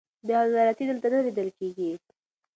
بې 0.25 0.33
عدالتي 0.45 0.83
دلته 0.87 1.07
نه 1.13 1.19
لیدل 1.25 1.49
کېږي. 1.57 1.91